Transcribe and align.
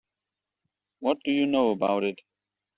What 0.97 1.19
do 1.23 1.31
you 1.31 1.45
know 1.45 1.69
about 1.69 2.03
it? 2.03 2.23